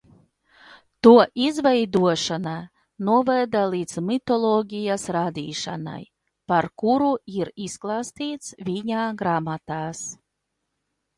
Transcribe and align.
To 1.07 1.11
izveidošana 1.47 2.53
noveda 3.09 3.61
līdz 3.73 3.99
mitoloģijas 4.07 5.05
radīšanai, 5.19 5.99
par 6.53 6.69
kuru 6.83 7.11
ir 7.41 7.53
izklāstīts 7.69 8.55
viņa 8.71 9.05
grāmatās. 9.21 10.03